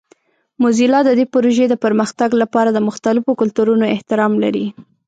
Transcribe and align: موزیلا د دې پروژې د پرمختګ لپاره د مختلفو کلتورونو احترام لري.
موزیلا 0.61 0.99
د 1.05 1.09
دې 1.17 1.25
پروژې 1.33 1.65
د 1.69 1.75
پرمختګ 1.83 2.29
لپاره 2.41 2.69
د 2.71 2.79
مختلفو 2.87 3.37
کلتورونو 3.41 3.85
احترام 3.95 4.33
لري. 4.43 4.65